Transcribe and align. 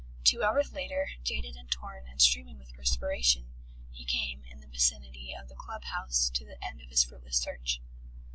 Two 0.23 0.41
hours 0.41 0.73
later, 0.73 1.09
jaded 1.23 1.55
and 1.55 1.69
torn 1.69 2.07
and 2.07 2.19
streaming 2.19 2.57
with 2.57 2.73
perspiration, 2.73 3.53
he 3.91 4.03
came, 4.03 4.43
in 4.49 4.59
the 4.59 4.67
vicinity 4.67 5.31
of 5.31 5.47
the 5.47 5.53
club 5.53 5.83
house, 5.83 6.31
to 6.33 6.43
the 6.43 6.57
end 6.65 6.81
of 6.81 6.89
his 6.89 7.03
fruitless 7.03 7.37
search. 7.37 7.79